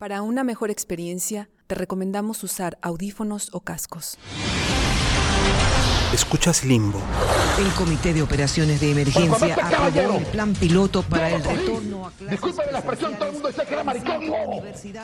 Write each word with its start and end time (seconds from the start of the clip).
Para 0.00 0.22
una 0.22 0.44
mejor 0.44 0.70
experiencia, 0.70 1.50
te 1.66 1.74
recomendamos 1.74 2.42
usar 2.42 2.78
audífonos 2.80 3.50
o 3.52 3.60
cascos. 3.60 4.16
Escuchas 6.12 6.64
Limbo. 6.64 7.00
El 7.58 7.68
Comité 7.74 8.12
de 8.12 8.22
Operaciones 8.22 8.80
de 8.80 8.90
Emergencia 8.90 9.54
aprobó 9.54 10.18
el 10.18 10.26
plan 10.26 10.54
piloto 10.54 11.02
para 11.02 11.30
el 11.30 11.44
retorno 11.44 12.06
a 12.06 12.10
clases. 12.10 12.30
Disculpe 12.30 12.72
la 12.72 12.78
expresión, 12.78 13.14
todo 13.14 13.26
el 13.26 13.32
mundo 13.34 13.48
dice 13.48 13.62
que 13.64 13.74
era 13.74 13.84
maricón. 13.84 14.20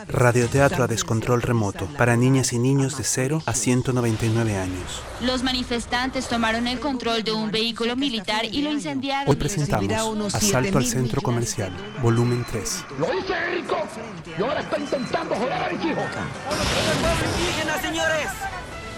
Radioteatro 0.09 0.83
a 0.83 0.87
descontrol 0.89 1.43
remoto 1.43 1.87
para 1.97 2.17
niñas 2.17 2.53
y 2.53 2.59
niños 2.59 2.99
de 2.99 3.05
0 3.05 3.43
a 3.47 3.53
199 3.53 4.57
años. 4.57 5.03
Los 5.21 5.45
manifestantes 5.45 6.27
tomaron 6.27 6.67
el 6.67 6.81
control 6.81 7.23
de 7.23 7.33
un 7.33 7.53
vehículo 7.53 7.95
militar 7.95 8.45
y 8.45 8.63
lo 8.63 8.73
incendiaron. 8.73 9.31
Hoy 9.31 9.37
presentamos 9.37 10.35
Asalto 10.35 10.79
al 10.79 10.87
Centro 10.87 11.23
Comercial, 11.23 11.71
volumen 12.03 12.45
3. 12.51 12.85
Lo 12.99 13.07
dice 13.13 13.35
Rico 13.55 13.77
y 14.37 14.43
ahora 14.43 14.61
está 14.61 14.77
intentando 14.77 15.37
joder 15.37 15.53
a 15.53 15.69
mis 15.71 15.85
hijos. 15.85 16.05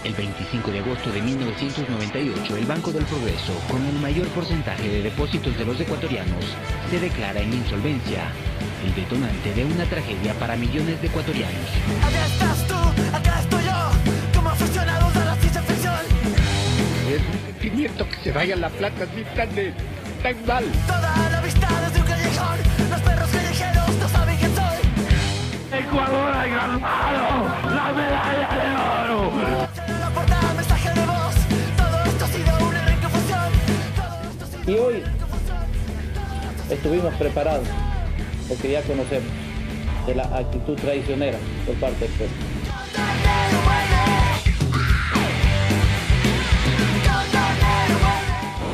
El 0.05 0.15
25 0.15 0.70
de 0.70 0.79
agosto 0.79 1.11
de 1.11 1.20
1998, 1.20 2.56
el 2.56 2.66
Banco 2.66 2.93
del 2.93 3.05
Progreso, 3.05 3.52
con 3.69 3.84
el 3.84 3.95
mayor 3.95 4.27
porcentaje 4.29 4.89
de 4.89 5.02
depósitos 5.02 5.56
de 5.59 5.65
los 5.65 5.79
ecuatorianos, 5.80 6.45
se 6.89 7.01
declara 7.01 7.41
en 7.41 7.52
insolvencia, 7.52 8.30
el 8.84 8.95
detonante 8.95 9.53
de 9.55 9.65
una 9.65 9.84
tragedia 9.87 10.34
para 10.34 10.56
millones 10.56 11.01
de 11.01 11.09
ecuatorianos. 11.09 11.69
Acá 12.06 12.27
estás 12.27 12.66
tú, 12.69 13.16
acá 13.16 13.41
estoy 13.41 13.65
yo, 13.65 14.37
como 14.37 14.51
aficionados 14.51 15.16
a 15.16 15.25
la 15.25 15.37
ciencia 15.37 15.62
ficción. 15.62 16.01
Es 17.11 17.20
un 17.20 17.47
sentimiento 17.47 18.09
que 18.09 18.17
se 18.23 18.33
vaya 18.33 18.56
la 18.56 18.69
plata 18.70 19.05
así 19.05 19.25
tan, 19.34 19.55
de, 19.56 19.75
tan 20.23 20.47
mal. 20.47 20.65
Toda 20.87 21.28
la 21.30 21.41
vista 21.41 21.69
desde 21.87 22.01
un 22.01 22.06
callejón, 22.06 22.59
los 22.89 23.01
perros 23.01 23.30
callejeros 23.30 23.95
no 23.97 24.09
saben 24.09 24.37
quién 24.37 24.55
soy. 24.55 25.80
Ecuador 25.80 26.33
ha 26.33 26.47
ganado 26.47 26.78
la 27.75 27.92
medalla 27.92 28.58
Y 34.69 34.72
hoy 34.72 35.02
estuvimos 36.69 37.14
preparados 37.14 37.66
porque 38.50 38.72
ya 38.72 38.83
conocemos 38.83 39.30
de 40.06 40.14
la 40.14 40.25
actitud 40.25 40.75
traicionera 40.75 41.38
por 41.64 41.75
parte 41.77 42.06
del 42.06 42.12
pueblo. 42.12 42.34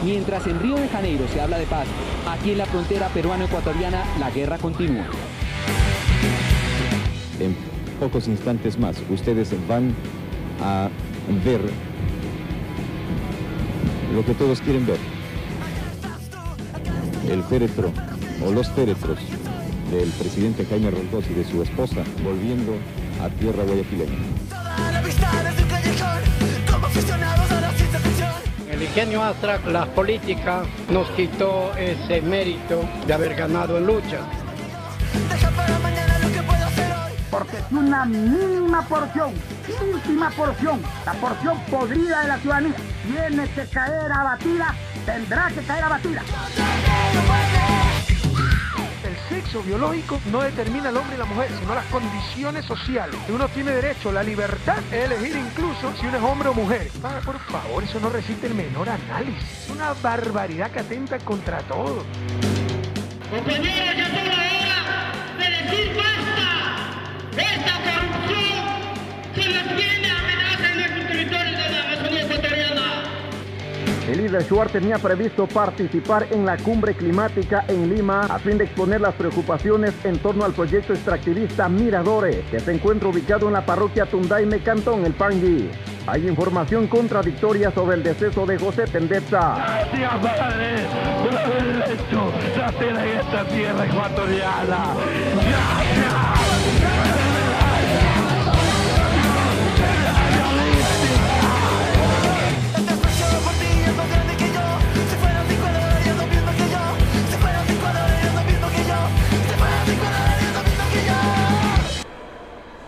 Mientras 0.04 0.44
en 0.48 0.58
Río 0.58 0.74
de 0.74 0.88
Janeiro 0.88 1.26
se 1.32 1.40
habla 1.40 1.58
de 1.58 1.66
paz, 1.66 1.86
aquí 2.28 2.50
en 2.50 2.58
la 2.58 2.66
frontera 2.66 3.06
peruano-ecuatoriana 3.10 4.02
la 4.18 4.32
guerra 4.32 4.58
continúa. 4.58 5.06
En 7.38 7.54
pocos 8.00 8.26
instantes 8.26 8.76
más 8.80 8.96
ustedes 9.08 9.54
van 9.68 9.94
a 10.60 10.88
ver 11.44 11.60
lo 14.12 14.24
que 14.24 14.34
todos 14.34 14.60
quieren 14.60 14.84
ver. 14.86 14.98
El 17.30 17.42
féretro 17.44 17.92
o 18.46 18.52
los 18.52 18.68
féretros 18.70 19.18
del 19.90 20.08
presidente 20.10 20.66
Jaime 20.66 20.90
Roldós 20.90 21.24
y 21.30 21.34
de 21.34 21.44
su 21.44 21.62
esposa 21.62 22.02
volviendo 22.22 22.72
a 23.22 23.28
tierra 23.30 23.64
guayaquileña. 23.64 24.18
El 28.70 28.82
ingenio 28.82 29.22
Astra, 29.22 29.60
la 29.66 29.86
política, 29.86 30.64
nos 30.90 31.08
quitó 31.10 31.72
ese 31.76 32.20
mérito 32.20 32.82
de 33.06 33.14
haber 33.14 33.34
ganado 33.34 33.78
en 33.78 33.86
lucha. 33.86 34.20
Una 37.70 38.04
mínima 38.04 38.82
porción, 38.82 39.32
ínfima 39.68 40.30
porción, 40.30 40.82
la 41.04 41.12
porción 41.14 41.58
podrida 41.70 42.22
de 42.22 42.28
la 42.28 42.38
ciudadanía. 42.38 42.74
Tiene 43.06 43.48
que 43.48 43.66
caer 43.66 44.12
abatida, 44.12 44.74
tendrá 45.06 45.48
que 45.48 45.62
caer 45.62 45.84
abatida. 45.84 46.22
El 49.04 49.16
sexo 49.28 49.62
biológico 49.62 50.20
no 50.30 50.42
determina 50.42 50.88
al 50.88 50.96
hombre 50.96 51.16
y 51.16 51.18
la 51.18 51.24
mujer, 51.26 51.50
sino 51.58 51.74
las 51.74 51.84
condiciones 51.86 52.64
sociales. 52.64 53.16
Uno 53.28 53.48
tiene 53.48 53.72
derecho, 53.72 54.12
la 54.12 54.22
libertad 54.22 54.78
de 54.90 55.04
elegir 55.04 55.36
incluso 55.36 55.92
si 56.00 56.06
uno 56.06 56.16
es 56.16 56.22
hombre 56.22 56.48
o 56.48 56.54
mujer. 56.54 56.90
Ah, 57.02 57.20
por 57.24 57.38
favor, 57.38 57.84
eso 57.84 58.00
no 58.00 58.10
resiste 58.10 58.46
el 58.46 58.54
menor 58.54 58.88
análisis. 58.88 59.64
Es 59.64 59.70
una 59.70 59.92
barbaridad 60.02 60.70
que 60.70 60.80
atenta 60.80 61.18
contra 61.18 61.58
todo. 61.62 62.04
El 74.14 74.20
líder 74.20 74.44
Schuart 74.44 74.70
tenía 74.70 74.96
previsto 74.98 75.48
participar 75.48 76.28
en 76.30 76.46
la 76.46 76.56
cumbre 76.56 76.94
climática 76.94 77.64
en 77.66 77.92
Lima 77.92 78.20
a 78.20 78.38
fin 78.38 78.56
de 78.56 78.62
exponer 78.62 79.00
las 79.00 79.12
preocupaciones 79.14 79.92
en 80.04 80.20
torno 80.20 80.44
al 80.44 80.52
proyecto 80.52 80.92
extractivista 80.92 81.68
Miradores, 81.68 82.44
que 82.48 82.60
se 82.60 82.72
encuentra 82.72 83.08
ubicado 83.08 83.48
en 83.48 83.54
la 83.54 83.66
parroquia 83.66 84.06
Tundaime, 84.06 84.60
Cantón 84.60 85.04
El 85.04 85.14
Pangui. 85.14 85.68
Hay 86.06 86.28
información 86.28 86.86
contradictoria 86.86 87.72
sobre 87.72 87.96
el 87.96 88.04
deceso 88.04 88.46
de 88.46 88.56
José 88.56 88.84
Tendetza. 88.84 89.56
Gracias, 89.56 90.12
por 90.12 90.30
haber 90.30 91.84
hecho 91.90 92.32
en 92.82 93.18
esta 93.18 93.44
tierra 93.48 93.84
ecuatoriana. 93.84 94.94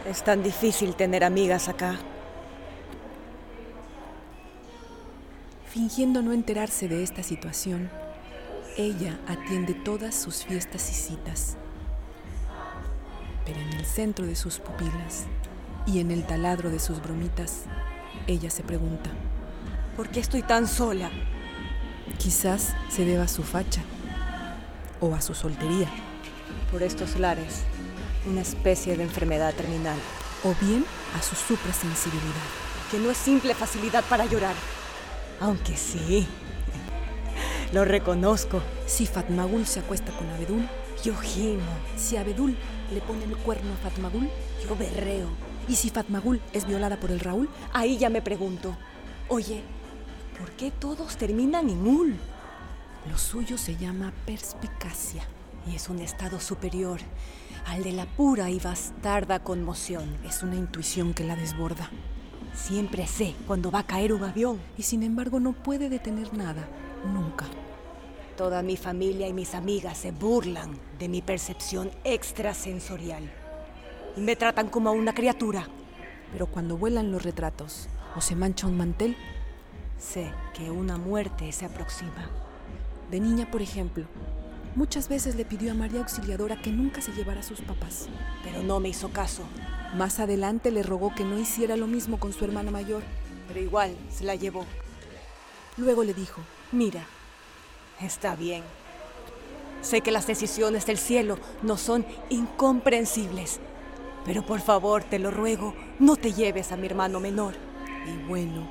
Es 0.07 0.23
tan 0.23 0.43
difícil 0.43 0.95
tener 0.95 1.25
amigas 1.25 1.69
acá. 1.69 1.97
Fingiendo 5.67 6.23
no 6.23 6.33
enterarse 6.33 6.87
de 6.87 7.03
esta 7.03 7.25
situación, 7.25 7.91
ella 8.77 9.19
atiende 9.27 9.75
todas 9.75 10.15
sus 10.15 10.45
fiestas 10.45 10.89
y 10.91 10.95
citas. 10.95 11.57
Pero 13.45 13.59
en 13.59 13.73
el 13.73 13.85
centro 13.85 14.27
de 14.27 14.37
sus 14.37 14.59
pupilas 14.61 15.25
y 15.87 15.99
en 15.99 16.13
el 16.13 16.25
taladro 16.25 16.71
de 16.71 16.79
sus 16.79 17.03
bromitas, 17.03 17.65
ella 18.29 18.51
se 18.51 18.63
pregunta, 18.63 19.11
¿Por 19.97 20.09
qué 20.09 20.21
estoy 20.21 20.43
tan 20.43 20.69
sola? 20.69 21.11
quizás 22.19 22.75
se 22.89 23.05
deba 23.05 23.25
a 23.25 23.29
su 23.29 23.43
facha 23.43 23.83
o 25.01 25.15
a 25.15 25.21
su 25.21 25.35
soltería, 25.35 25.89
Por 26.71 26.83
estos 26.83 27.19
lares, 27.19 27.65
una 28.27 28.41
especie 28.43 28.97
de 28.97 29.03
enfermedad 29.05 29.55
terminal, 29.55 29.99
o 30.45 30.55
bien 30.65 30.85
a 31.19 31.23
su 31.23 31.35
suprasensibilidad. 31.35 32.47
que 32.91 32.99
no 33.01 33.11
es 33.11 33.17
simple 33.17 33.53
facilidad 33.55 34.05
para 34.05 34.27
llorar. 34.27 34.55
Aunque 35.41 35.77
sí, 35.77 36.27
lo 37.73 37.85
reconozco. 37.85 38.63
Si 38.87 39.07
Fatmagul 39.07 39.67
se 39.67 39.81
acuesta 39.81 40.13
con 40.13 40.29
Abedul, 40.31 40.69
Yo 41.05 41.15
gimo, 41.17 41.63
si 41.97 42.17
Abedul 42.17 42.57
le 42.93 43.01
pone 43.01 43.25
el 43.25 43.37
cuerno 43.37 43.73
a 43.75 43.77
Fatmagul, 43.77 44.29
yo 44.65 44.77
berreo. 44.77 45.29
y 45.69 45.75
si 45.77 45.91
Fatmagul 45.91 46.41
es 46.53 46.65
violada 46.67 46.99
por 46.99 47.11
el 47.11 47.21
Raúl, 47.21 47.49
Ahí 47.73 47.99
ya 47.99 48.09
me 48.09 48.23
pregunto, 48.23 48.77
oye, 49.29 49.63
¿por 50.39 50.51
qué 50.53 50.71
todos 50.71 51.17
terminan 51.17 51.69
en 51.69 51.87
ul? 51.87 52.17
lo 53.11 53.19
suyo 53.19 53.57
se 53.59 53.77
llama 53.77 54.13
perspicacia. 54.27 55.23
Y 55.71 55.75
es 55.77 55.89
un 55.89 55.99
estado 56.01 56.41
superior 56.41 57.01
al 57.67 57.83
de 57.83 57.93
la 57.93 58.07
pura 58.07 58.51
y 58.51 58.59
bastarda 58.59 59.41
conmoción. 59.41 60.17
Es 60.25 60.43
una 60.43 60.55
intuición 60.57 61.13
que 61.15 61.25
la 61.25 61.37
desborda. 61.37 61.91
Siempre 62.55 63.07
sé 63.07 63.35
cuando 63.47 63.71
va 63.71 63.81
a 63.81 63.87
caer 63.87 64.13
un 64.13 64.25
avión. 64.25 64.61
Y 64.79 64.83
sin 64.83 65.03
embargo 65.03 65.41
no 65.41 65.53
puede 65.53 65.89
detener 65.89 66.33
nada, 66.33 66.67
nunca. 67.13 67.47
Toda 68.37 68.63
mi 68.63 68.77
familia 68.77 69.29
y 69.29 69.33
mis 69.33 69.55
amigas 69.55 69.99
se 69.99 70.13
burlan 70.13 70.79
de 70.99 71.09
mi 71.09 71.23
percepción 71.23 71.91
extrasensorial. 72.05 73.31
Y 74.17 74.21
me 74.21 74.37
tratan 74.37 74.69
como 74.69 74.91
a 74.91 74.93
una 74.93 75.15
criatura. 75.15 75.69
Pero 76.33 76.47
cuando 76.47 76.77
vuelan 76.77 77.13
los 77.13 77.23
retratos 77.23 77.89
o 78.15 78.21
se 78.21 78.37
mancha 78.37 78.67
un 78.67 78.77
mantel, 78.77 79.17
Sé 79.99 80.31
que 80.53 80.71
una 80.71 80.99
muerte 80.99 81.51
se 81.53 81.65
aproxima. 81.65 82.31
de 83.11 83.21
niña 83.21 83.51
por 83.51 83.63
ejemplo, 83.63 84.05
muchas 84.77 85.09
veces 85.09 85.35
le 85.35 85.45
pidió 85.45 85.73
a 85.73 85.75
María 85.75 86.01
Auxiliadora 86.01 86.61
que 86.61 86.71
nunca 86.71 87.01
se 87.01 87.13
llevara 87.13 87.41
a 87.41 87.43
sus 87.43 87.63
papás. 87.63 88.09
Pero 88.45 88.63
no 88.63 88.79
me 88.79 88.91
hizo 88.91 89.09
caso. 89.11 89.43
Más 89.95 90.21
adelante 90.21 90.71
le 90.71 90.83
rogó 90.83 91.15
que 91.15 91.25
no 91.25 91.39
hiciera 91.39 91.77
lo 91.77 91.87
mismo 91.87 92.21
con 92.21 92.33
su 92.33 92.45
hermana 92.45 92.71
mayor. 92.71 93.03
Pero 93.49 93.61
igual 93.61 93.97
se 94.11 94.25
la 94.25 94.35
llevó. 94.35 94.65
Luego 95.77 96.05
le 96.05 96.15
dijo, 96.15 96.43
Mira, 96.73 97.07
está 98.01 98.37
bien. 98.37 98.63
Sé 99.81 100.01
que 100.01 100.11
las 100.11 100.27
decisiones 100.27 100.85
del 100.87 100.99
cielo 100.99 101.39
no 101.63 101.77
son 101.77 102.05
incomprensibles, 102.29 103.61
Pero 104.25 104.45
por 104.45 104.61
favor, 104.61 105.05
te 105.05 105.19
lo 105.19 105.31
ruego, 105.31 105.75
no 106.01 106.17
te 106.17 106.33
lleves 106.33 106.73
a 106.73 106.77
mi 106.77 106.87
hermano 106.87 107.21
menor. 107.21 107.55
Y 108.07 108.29
bueno, 108.29 108.69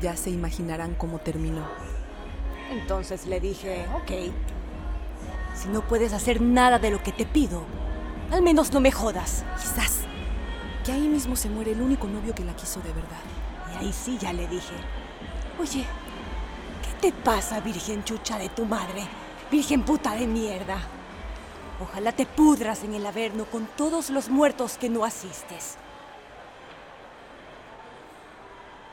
ya 0.00 0.16
se 0.16 0.30
imaginarán 0.30 0.94
cómo 0.94 1.18
terminó. 1.18 1.66
Entonces 2.70 3.26
le 3.26 3.40
dije, 3.40 3.86
ok, 3.96 4.32
si 5.56 5.68
no 5.68 5.80
puedes 5.82 6.12
hacer 6.12 6.40
nada 6.40 6.78
de 6.78 6.90
lo 6.90 7.02
que 7.02 7.12
te 7.12 7.24
pido, 7.24 7.64
al 8.30 8.42
menos 8.42 8.72
no 8.72 8.80
me 8.80 8.92
jodas. 8.92 9.44
Quizás 9.60 10.00
que 10.84 10.92
ahí 10.92 11.08
mismo 11.08 11.34
se 11.34 11.48
muere 11.48 11.72
el 11.72 11.80
único 11.80 12.06
novio 12.06 12.34
que 12.34 12.44
la 12.44 12.54
quiso 12.54 12.80
de 12.80 12.92
verdad. 12.92 13.22
Y 13.72 13.84
ahí 13.84 13.92
sí 13.92 14.18
ya 14.18 14.32
le 14.32 14.46
dije, 14.46 14.74
oye, 15.58 15.84
¿qué 16.82 17.10
te 17.10 17.12
pasa, 17.12 17.60
virgen 17.60 18.04
chucha 18.04 18.38
de 18.38 18.48
tu 18.50 18.66
madre? 18.66 19.02
Virgen 19.50 19.82
puta 19.82 20.14
de 20.14 20.26
mierda. 20.26 20.78
Ojalá 21.80 22.12
te 22.12 22.26
pudras 22.26 22.84
en 22.84 22.94
el 22.94 23.06
averno 23.06 23.44
con 23.46 23.66
todos 23.66 24.10
los 24.10 24.28
muertos 24.28 24.78
que 24.78 24.88
no 24.88 25.04
asistes. 25.04 25.76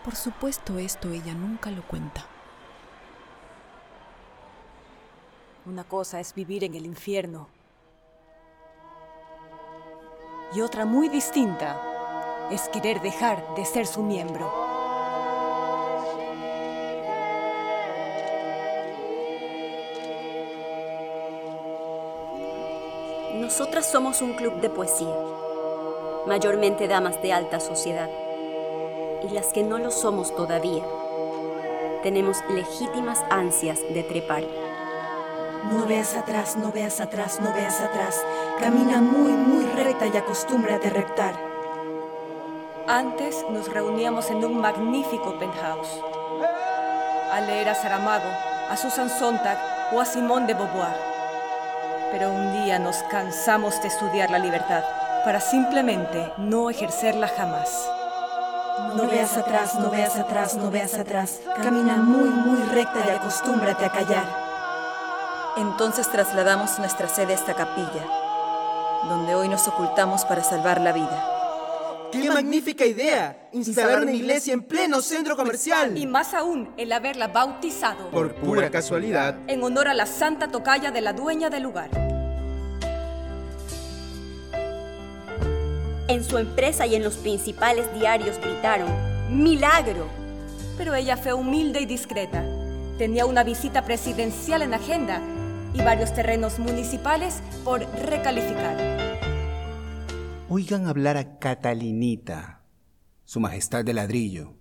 Por 0.04 0.16
supuesto 0.16 0.80
esto 0.80 1.10
ella 1.10 1.34
nunca 1.34 1.72
lo 1.72 1.82
cuenta. 1.84 2.26
Una 5.66 5.86
cosa 5.86 6.20
es 6.20 6.34
vivir 6.34 6.66
en 6.66 6.76
el 6.76 6.86
infierno 6.86 7.48
y 10.54 10.60
otra 10.60 10.84
muy 10.84 11.08
distinta 11.08 12.50
es 12.52 12.68
querer 12.68 13.02
dejar 13.02 13.56
de 13.56 13.64
ser 13.64 13.88
su 13.88 14.04
miembro. 14.04 14.52
Nosotras 23.36 23.90
somos 23.90 24.22
un 24.22 24.34
club 24.34 24.60
de 24.60 24.70
poesía, 24.70 25.16
mayormente 26.28 26.90
damas 26.90 27.22
de 27.22 27.32
alta 27.34 27.60
sociedad, 27.60 28.10
y 29.24 29.34
las 29.34 29.54
que 29.54 29.64
no 29.64 29.80
lo 29.80 29.92
somos 29.92 30.36
todavía, 30.36 30.84
tenemos 32.04 32.38
legítimas 32.50 33.24
ansias 33.30 33.80
de 33.94 34.04
trepar. 34.04 34.63
No 35.72 35.86
veas 35.86 36.16
atrás, 36.16 36.58
no 36.58 36.72
veas 36.72 37.00
atrás, 37.00 37.40
no 37.42 37.54
veas 37.54 37.80
atrás. 37.80 38.24
Camina 38.60 39.00
muy, 39.00 39.32
muy 39.32 39.66
recta 39.66 40.08
y 40.08 40.18
acostúmbrate 40.18 40.88
a 40.88 40.92
reptar. 40.92 41.36
Antes 42.88 43.46
nos 43.50 43.72
reuníamos 43.72 44.30
en 44.30 44.44
un 44.44 44.60
magnífico 44.60 45.40
penthouse 45.40 46.02
a 47.32 47.42
leer 47.42 47.70
a 47.70 47.76
Saramago, 47.76 48.30
a 48.70 48.76
Susan 48.76 49.10
Sontag 49.10 49.58
o 49.94 50.02
a 50.02 50.06
Simone 50.06 50.48
de 50.48 50.54
Beauvoir. 50.54 50.96
Pero 52.12 52.30
un 52.30 52.52
día 52.52 52.78
nos 52.78 52.98
cansamos 53.04 53.82
de 53.82 53.88
estudiar 53.88 54.30
la 54.30 54.40
libertad 54.40 54.84
para 55.24 55.40
simplemente 55.40 56.32
no 56.38 56.70
ejercerla 56.70 57.30
jamás. 57.30 57.90
No 58.96 59.08
veas 59.08 59.38
atrás, 59.38 59.76
no 59.76 59.90
veas 59.90 60.18
atrás, 60.18 60.56
no 60.56 60.70
veas 60.70 60.94
atrás. 60.96 61.40
Camina 61.62 61.96
muy, 61.96 62.30
muy 62.30 62.62
recta 62.70 63.00
y 63.08 63.10
acostúmbrate 63.10 63.86
a 63.86 63.90
callar. 63.90 64.43
Entonces 65.56 66.10
trasladamos 66.10 66.80
nuestra 66.80 67.08
sede 67.08 67.34
a 67.34 67.36
esta 67.36 67.54
capilla, 67.54 68.08
donde 69.08 69.36
hoy 69.36 69.48
nos 69.48 69.68
ocultamos 69.68 70.26
para 70.26 70.44
salvar 70.44 70.82
la 70.82 70.94
vida. 70.94 71.30
¡Qué 72.12 72.30
magnífica 72.32 72.86
idea! 72.86 73.50
Instalar 73.52 74.02
una 74.02 74.12
iglesia 74.12 74.54
en 74.54 74.64
pleno 74.64 75.00
centro 75.02 75.36
comercial. 75.36 75.96
Y 75.96 76.08
más 76.08 76.34
aún, 76.34 76.74
el 76.78 76.92
haberla 76.92 77.28
bautizado. 77.28 78.10
Por 78.10 78.34
pura 78.34 78.72
casualidad. 78.72 79.36
En 79.46 79.62
honor 79.62 79.88
a 79.88 79.94
la 79.94 80.08
santa 80.08 80.48
tocaya 80.48 80.90
de 80.90 81.02
la 81.02 81.14
dueña 81.14 81.52
del 81.52 81.64
lugar. 81.64 81.90
En 86.08 86.24
su 86.24 86.40
empresa 86.40 86.88
y 86.88 86.96
en 86.96 87.04
los 87.04 87.18
principales 87.18 87.94
diarios 87.94 88.40
gritaron, 88.40 88.90
¡Milagro! 89.30 90.08
Pero 90.80 90.96
ella 90.96 91.16
fue 91.16 91.34
humilde 91.34 91.80
y 91.80 91.86
discreta. 91.86 92.44
Tenía 92.98 93.26
una 93.28 93.44
visita 93.44 93.84
presidencial 93.84 94.64
en 94.64 94.74
agenda 94.74 95.22
y 95.74 95.82
varios 95.82 96.14
terrenos 96.14 96.60
municipales 96.60 97.42
por 97.64 97.82
recalificar. 97.82 98.78
Oigan 100.50 100.88
hablar 100.88 101.18
a 101.18 101.40
Catalinita, 101.40 102.62
su 103.26 103.40
majestad 103.40 103.84
de 103.84 103.94
ladrillo, 103.94 104.54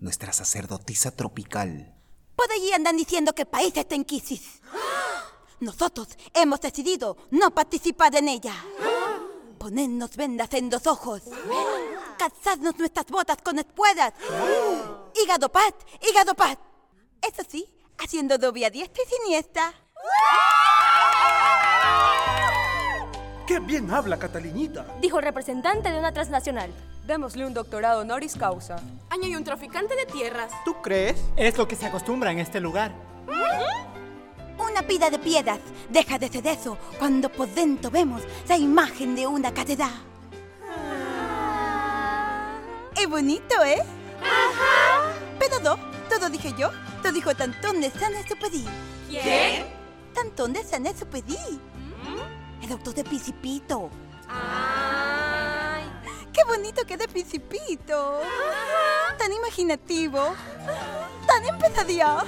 nuestra 0.00 0.32
sacerdotisa 0.32 1.12
tropical. 1.12 1.94
Por 2.34 2.50
allí 2.50 2.72
andan 2.72 2.96
diciendo 2.96 3.32
que 3.34 3.42
el 3.42 3.48
país 3.48 3.72
está 3.76 3.94
en 3.94 4.04
crisis. 4.04 4.60
Nosotros 5.60 6.08
hemos 6.34 6.60
decidido 6.60 7.16
no 7.30 7.54
participar 7.54 8.14
en 8.16 8.28
ella. 8.28 8.54
Ponernos 9.58 10.16
vendas 10.16 10.52
en 10.54 10.70
los 10.70 10.86
ojos. 10.86 11.22
Calzarnos 12.18 12.78
nuestras 12.78 13.06
botas 13.06 13.38
con 13.42 13.58
espuelas. 13.58 14.12
Hígado 15.22 15.50
pat, 15.50 15.74
hígado 16.08 16.34
pat. 16.34 16.58
Eso 17.22 17.42
sí, 17.48 17.66
haciendo 17.98 18.38
doble 18.38 18.66
a 18.66 18.70
diestra 18.70 19.02
y 19.02 19.14
siniestra. 19.14 19.85
¡Qué 23.46 23.60
bien 23.60 23.90
habla 23.92 24.18
Catalinita! 24.18 24.84
Dijo 25.00 25.18
el 25.18 25.24
representante 25.24 25.90
de 25.90 25.98
una 25.98 26.12
transnacional. 26.12 26.70
Démosle 27.06 27.46
un 27.46 27.54
doctorado 27.54 28.00
honoris 28.00 28.34
causa. 28.34 28.76
Añadió 29.08 29.38
un 29.38 29.44
traficante 29.44 29.94
de 29.94 30.04
tierras. 30.06 30.52
¿Tú 30.64 30.74
crees? 30.82 31.22
Es 31.36 31.56
lo 31.56 31.68
que 31.68 31.76
se 31.76 31.86
acostumbra 31.86 32.32
en 32.32 32.40
este 32.40 32.60
lugar. 32.60 32.92
Una 34.58 34.82
pila 34.82 35.10
de 35.10 35.18
piedras 35.18 35.60
deja 35.88 36.18
de 36.18 36.28
ser 36.28 36.46
eso 36.48 36.76
cuando 36.98 37.28
por 37.28 37.48
dentro 37.48 37.90
vemos 37.90 38.22
la 38.48 38.56
imagen 38.56 39.14
de 39.14 39.26
una 39.26 39.54
catedral. 39.54 39.92
Es 42.96 43.08
bonito, 43.08 43.62
¿eh? 43.64 43.82
Ajá. 44.20 45.12
Pero 45.38 45.60
no, 45.60 45.78
todo 46.08 46.28
dije 46.28 46.52
yo. 46.58 46.70
Todo 47.02 47.12
dijo 47.12 47.34
Tantón 47.34 47.80
de 47.80 47.90
San 47.90 48.14
Exupéry. 48.14 48.64
¿Quién? 49.08 49.75
Tantón 50.16 50.54
de 50.54 50.64
San 50.64 50.86
Exupéry. 50.86 51.60
El 52.62 52.68
doctor 52.70 52.94
de 52.94 53.04
Pisipito. 53.04 53.90
Ay. 54.26 55.84
¡Qué 56.32 56.42
bonito 56.44 56.86
que 56.86 56.96
de 56.96 57.06
Pisipito! 57.06 58.22
Tan 59.18 59.30
imaginativo. 59.30 60.34
Tan 61.26 61.44
empezaría. 61.44 62.24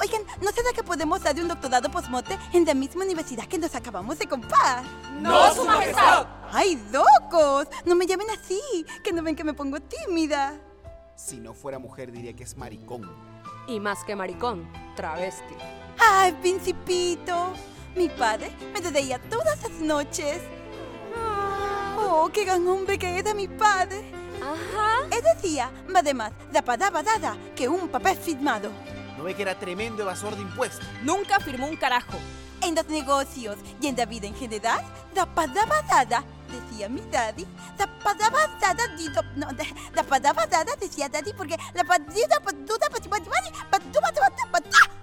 Oigan, 0.00 0.22
¿no 0.42 0.50
será 0.50 0.72
que 0.74 0.82
podemos 0.82 1.22
dar 1.22 1.36
un 1.36 1.46
doctorado 1.46 1.88
postmote 1.88 2.36
en 2.52 2.64
la 2.64 2.74
misma 2.74 3.04
universidad 3.04 3.44
que 3.44 3.58
nos 3.58 3.72
acabamos 3.76 4.18
de 4.18 4.26
comprar? 4.26 4.82
¡No, 5.20 5.54
su 5.54 5.64
majestad! 5.64 6.26
¡Ay, 6.50 6.82
locos! 6.90 7.68
No 7.84 7.94
me 7.94 8.06
llamen 8.06 8.26
así, 8.30 8.60
que 9.04 9.12
no 9.12 9.22
ven 9.22 9.36
que 9.36 9.44
me 9.44 9.54
pongo 9.54 9.78
tímida. 9.78 10.58
Si 11.14 11.38
no 11.38 11.54
fuera 11.54 11.78
mujer 11.78 12.10
diría 12.10 12.34
que 12.34 12.42
es 12.42 12.56
maricón. 12.56 13.08
Y 13.68 13.78
más 13.78 14.02
que 14.02 14.16
maricón, 14.16 14.68
travesti. 14.96 15.54
¡Ay, 16.00 16.32
Principito! 16.32 17.52
Mi 17.94 18.08
padre 18.08 18.50
me 18.72 18.80
deía 18.90 19.18
todas 19.28 19.62
las 19.62 19.72
noches. 19.80 20.40
¡Oh, 21.98 22.30
qué 22.32 22.44
gran 22.44 22.66
hombre 22.66 22.98
que 22.98 23.18
era 23.18 23.34
mi 23.34 23.46
padre! 23.46 24.10
Ajá. 24.40 25.06
Él 25.10 25.22
decía, 25.34 25.70
además, 25.94 26.32
da 26.50 26.62
padaba 26.62 27.02
dada, 27.02 27.36
que 27.54 27.68
un 27.68 27.88
papel 27.88 28.16
firmado. 28.16 28.70
¿No 29.18 29.24
ve 29.24 29.34
que 29.34 29.42
era 29.42 29.58
tremendo 29.58 30.02
evasor 30.02 30.34
de 30.34 30.42
impuestos? 30.42 30.86
Nunca 31.02 31.38
firmó 31.40 31.66
un 31.66 31.76
carajo. 31.76 32.16
En 32.62 32.74
los 32.74 32.86
negocios 32.88 33.56
y 33.80 33.86
en 33.86 33.96
la 33.96 34.06
vida 34.06 34.26
en 34.26 34.34
general, 34.34 34.82
da 35.14 35.26
padaba 35.26 35.82
dada, 35.82 36.24
decía 36.50 36.88
mi 36.88 37.00
daddy. 37.10 37.46
Da 37.76 37.86
padaba 38.02 38.46
dada, 38.60 38.86
digo, 38.96 39.20
no, 39.36 39.46
da, 39.52 39.64
da 39.94 40.02
padaba 40.02 40.46
dada, 40.46 40.74
decía 40.76 41.08
daddy, 41.08 41.32
porque 41.34 41.56
la 41.74 41.84
paduba, 41.84 42.40
Ay, 44.52 44.99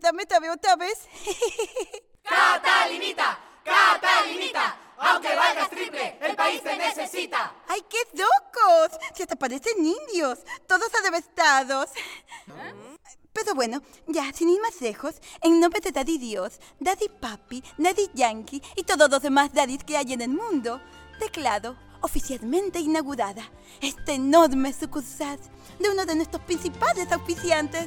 dame 0.00 0.26
tabe 0.26 0.50
otra 0.50 0.76
vez. 0.76 1.08
¡Catalinita! 2.24 3.38
¡Catalinita! 3.64 4.76
Aunque 4.98 5.34
valgas 5.34 5.70
triple, 5.70 6.18
el 6.20 6.36
país 6.36 6.62
te 6.62 6.76
necesita. 6.76 7.54
¡Ay, 7.68 7.82
qué 7.88 7.98
locos! 8.12 8.98
Si 9.14 9.22
hasta 9.22 9.36
parecen 9.36 9.84
indios, 9.84 10.40
todos 10.66 10.94
adevestados. 10.94 11.90
Pero 13.32 13.54
bueno, 13.54 13.80
ya, 14.06 14.30
sin 14.32 14.50
ir 14.50 14.60
más 14.60 14.80
lejos, 14.80 15.14
en 15.40 15.60
nombre 15.60 15.80
de 15.80 15.92
Daddy 15.92 16.18
Dios, 16.18 16.60
Daddy 16.80 17.08
Papi, 17.08 17.62
Daddy 17.78 18.10
Yankee 18.12 18.62
y 18.76 18.82
todos 18.82 19.08
los 19.10 19.22
demás 19.22 19.54
daddies 19.54 19.84
que 19.84 19.96
hay 19.96 20.12
en 20.12 20.20
el 20.20 20.30
mundo, 20.30 20.82
declaro 21.18 21.76
oficialmente 22.02 22.80
inaugurada 22.80 23.42
esta 23.80 24.12
enorme 24.12 24.72
sucursal 24.72 25.38
de 25.78 25.90
uno 25.90 26.04
de 26.04 26.14
nuestros 26.16 26.42
principales 26.44 27.10
auspiciantes, 27.12 27.86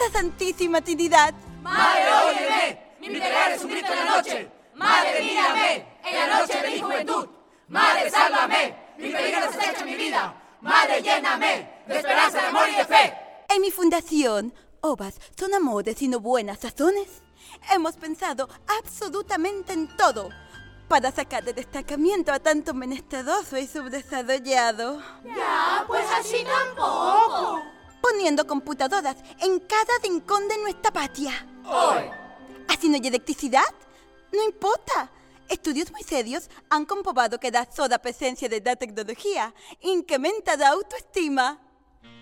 la 0.00 0.10
Santísima 0.10 0.80
Trinidad. 0.80 1.34
¡Madre, 1.62 2.02
óyeme! 2.28 2.94
Mi 3.00 3.06
integral 3.08 3.52
es 3.52 3.64
un 3.64 3.70
grito 3.70 3.92
en 3.92 3.98
la 4.04 4.16
noche. 4.16 4.50
¡Madre, 4.74 5.20
mírame! 5.22 5.86
En 6.04 6.14
la 6.30 6.40
noche 6.40 6.62
de 6.62 6.70
mi 6.70 6.80
juventud. 6.80 7.28
¡Madre, 7.68 8.10
sálvame! 8.10 8.74
Mi 8.98 9.10
peligro 9.10 9.52
se 9.52 9.70
hecho 9.70 9.84
mi 9.84 9.94
vida. 9.94 10.34
¡Madre, 10.62 11.02
lléname 11.02 11.82
de 11.86 11.98
esperanza, 11.98 12.40
de 12.40 12.46
amor 12.48 12.68
y 12.68 12.76
de 12.76 12.84
fe! 12.84 13.14
En 13.48 13.60
mi 13.60 13.70
fundación, 13.70 14.54
Ovas 14.82 15.20
son 15.38 15.52
amores 15.54 16.00
y 16.00 16.08
no 16.08 16.20
buenas 16.20 16.62
razones. 16.62 17.22
Hemos 17.70 17.96
pensado 17.96 18.48
absolutamente 18.78 19.74
en 19.74 19.94
todo. 19.96 20.30
para 20.88 21.12
sacar 21.12 21.44
de 21.44 21.52
destacamiento 21.52 22.32
a 22.32 22.40
tanto 22.40 22.74
menesteroso 22.74 23.56
y 23.56 23.68
subdesarrollado. 23.68 25.00
Ya, 25.24 25.84
pues 25.86 26.04
así 26.18 26.44
tampoco. 26.44 27.62
Poniendo 28.00 28.46
computadoras 28.46 29.16
en 29.40 29.60
cada 29.60 29.98
rincón 30.02 30.48
de 30.48 30.58
nuestra 30.58 30.90
patria. 30.90 31.46
Hoy. 31.64 32.04
¿Así 32.68 32.88
no 32.88 32.96
hay 32.96 33.06
electricidad? 33.06 33.62
No 34.32 34.42
importa. 34.44 35.10
Estudios 35.48 35.90
muy 35.90 36.02
serios 36.02 36.48
han 36.68 36.86
comprobado 36.86 37.40
que 37.40 37.50
la 37.50 37.70
sola 37.70 37.98
presencia 37.98 38.48
de 38.48 38.60
la 38.60 38.76
tecnología 38.76 39.52
incrementa 39.80 40.56
la 40.56 40.68
autoestima. 40.68 41.58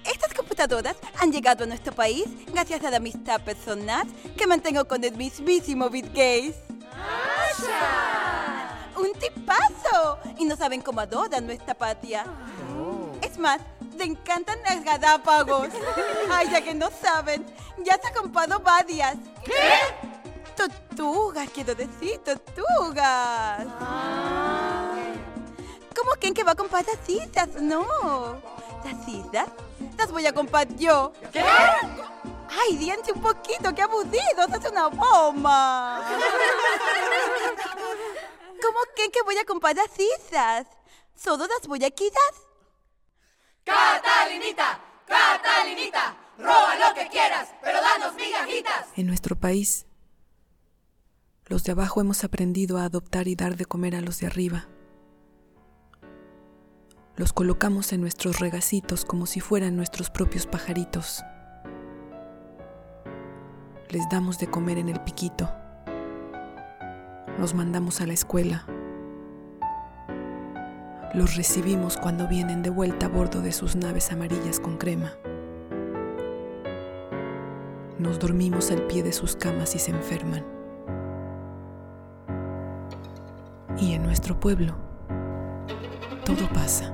Estas 0.05 0.33
computadoras 0.33 0.97
han 1.21 1.31
llegado 1.31 1.65
a 1.65 1.67
nuestro 1.67 1.93
país 1.93 2.25
gracias 2.47 2.83
a 2.85 2.91
la 2.91 2.97
amistad 2.97 3.43
personal 3.43 4.09
que 4.37 4.47
mantengo 4.47 4.87
con 4.87 5.05
el 5.05 5.15
mismísimo 5.15 5.91
Bill 5.91 6.09
Gates. 6.09 6.57
¡Un 8.97 9.13
tipazo! 9.13 10.19
Y 10.39 10.47
no 10.47 10.57
saben 10.57 10.81
cómo 10.81 11.01
adoran 11.01 11.47
nuestra 11.47 11.75
patria. 11.75 12.25
Es 13.21 13.39
más, 13.39 13.61
le 13.99 14.05
encantan 14.05 14.59
las 14.62 14.83
Galápagos. 14.85 15.69
Ay, 16.31 16.49
ya 16.50 16.62
que 16.62 16.73
no 16.73 16.88
saben, 16.90 17.45
ya 17.78 17.99
se 18.00 18.09
ha 18.09 18.12
comprado 18.12 18.61
varias. 18.61 19.17
¿Qué? 19.45 19.52
Tortugas, 20.57 21.49
quiero 21.50 21.75
decir, 21.75 22.19
tortugas. 22.19 23.67
¿Cómo 25.95 26.12
creen 26.21 26.35
que 26.35 26.45
va 26.45 26.52
a 26.52 26.55
comprar 26.55 26.87
las 26.87 27.09
islas? 27.09 27.49
No. 27.61 28.40
¿Las 28.85 29.09
islas? 29.09 29.49
Las 29.97 30.12
voy 30.12 30.26
a 30.26 30.33
comprar 30.33 30.69
yo. 30.76 31.12
¿Qué? 31.33 31.45
Ay, 32.50 32.76
diente 32.76 33.12
un 33.12 33.21
poquito, 33.21 33.75
qué 33.75 33.83
aburrido, 33.83 34.47
es 34.49 34.71
una 34.71 34.87
bomba. 34.88 36.02
¿Cómo 38.62 38.78
creen 38.95 39.11
que 39.11 39.23
voy 39.23 39.37
a 39.38 39.45
comprar 39.45 39.75
las 39.76 39.90
islas? 39.99 40.67
Solo 41.14 41.47
las 41.47 41.67
voy 41.67 41.85
a 41.85 41.90
quitar. 41.90 42.48
Catalinita, 43.69 44.81
Catalinita, 45.07 46.17
roba 46.39 46.75
lo 46.77 46.95
que 46.95 47.07
quieras, 47.09 47.51
pero 47.63 47.79
danos 47.83 48.15
migajitas. 48.15 48.87
En 48.97 49.07
nuestro 49.07 49.37
país, 49.37 49.87
los 51.45 51.65
de 51.65 51.73
abajo 51.73 52.01
hemos 52.01 52.25
aprendido 52.25 52.79
a 52.79 52.85
adoptar 52.85 53.29
y 53.29 53.37
dar 53.37 53.57
de 53.57 53.67
comer 53.67 53.95
a 53.95 54.01
los 54.01 54.21
de 54.21 54.27
arriba. 54.27 54.69
Los 57.17 57.35
colocamos 57.35 57.93
en 57.93 58.01
nuestros 58.01 58.39
regacitos 58.39 59.05
como 59.05 59.27
si 59.27 59.41
fueran 59.41 59.77
nuestros 59.77 60.09
propios 60.09 60.47
pajaritos. 60.47 61.23
Les 63.91 64.09
damos 64.09 64.39
de 64.39 64.49
comer 64.49 64.79
en 64.79 64.89
el 64.89 65.01
piquito. 65.03 65.53
Los 67.39 67.53
mandamos 67.53 68.01
a 68.01 68.07
la 68.07 68.15
escuela. 68.15 68.65
Los 71.15 71.37
recibimos 71.37 71.97
cuando 71.97 72.29
vienen 72.29 72.62
de 72.62 72.69
vuelta 72.69 73.07
a 73.07 73.09
bordo 73.09 73.41
de 73.41 73.50
sus 73.53 73.77
naves 73.77 74.12
amarillas 74.12 74.61
con 74.61 74.77
crema. 74.77 75.15
Nos 77.99 78.19
dormimos 78.19 78.71
al 78.71 78.83
pie 78.83 79.03
de 79.03 79.12
sus 79.12 79.35
camas 79.35 79.75
y 79.75 79.79
se 79.79 79.91
enferman. 79.91 80.45
Y 83.79 83.95
en 83.95 84.03
nuestro 84.03 84.38
pueblo, 84.38 84.75
todo 86.27 86.47
pasa. 86.53 86.93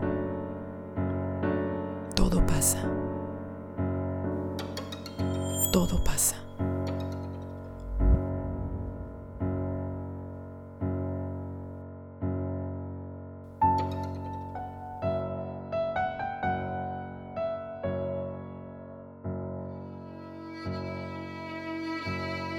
Todo 2.14 2.46
pasa. 2.46 2.78
Todo 5.72 6.04
pasa. 6.04 6.43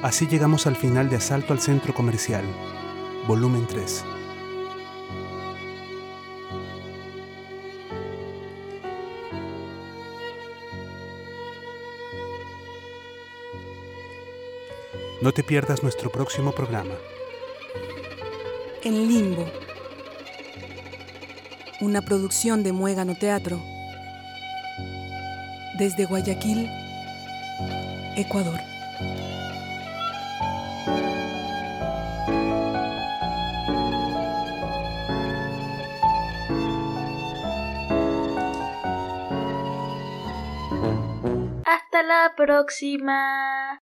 Así 0.02 0.28
llegamos 0.28 0.68
al 0.68 0.76
final 0.76 1.10
de 1.10 1.16
Asalto 1.16 1.54
al 1.54 1.60
Centro 1.60 1.94
Comercial, 1.94 2.46
volumen 3.28 3.66
3. 3.68 4.06
No 15.22 15.32
te 15.32 15.42
pierdas 15.42 15.82
nuestro 15.82 16.12
próximo 16.12 16.52
programa. 16.52 16.94
En 18.84 19.08
Limbo. 19.08 19.46
Una 21.82 22.04
producción 22.04 22.62
de 22.62 22.72
Muégano 22.72 23.16
Teatro. 23.16 23.60
Desde 25.80 26.06
Guayaquil, 26.06 26.70
Ecuador. 28.16 28.75
la 42.16 42.34
próxima. 42.36 43.85